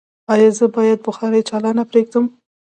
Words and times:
ایا 0.33 0.49
زه 0.57 0.65
باید 0.75 0.99
بخاری 1.07 1.45
چالانه 1.49 1.83
پریږدم؟ 1.89 2.25